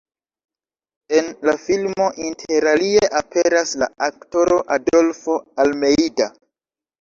En 1.17 1.27
la 1.49 1.53
filmo 1.65 2.07
interalie 2.29 3.03
aperas 3.19 3.75
la 3.83 3.91
aktoro 4.07 4.59
Adolfo 4.79 5.37
Almeida. 5.67 6.31